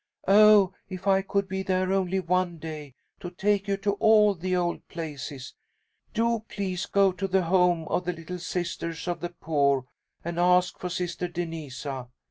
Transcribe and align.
Oh, 0.27 0.73
if 0.89 1.05
I 1.05 1.21
could 1.21 1.47
be 1.47 1.61
there 1.61 1.93
only 1.93 2.19
one 2.19 2.57
day 2.57 2.95
to 3.19 3.29
take 3.29 3.67
you 3.67 3.77
to 3.77 3.91
all 3.99 4.33
the 4.33 4.55
old 4.55 4.87
places! 4.87 5.53
Do 6.11 6.43
please 6.49 6.87
go 6.87 7.11
to 7.11 7.27
the 7.27 7.43
home 7.43 7.87
of 7.87 8.05
the 8.05 8.13
'Little 8.13 8.39
Sisters 8.39 9.07
of 9.07 9.19
the 9.19 9.29
Poor,' 9.29 9.85
and 10.25 10.39
ask 10.39 10.79
for 10.79 10.89
Sister 10.89 11.27
Denisa. 11.27 12.07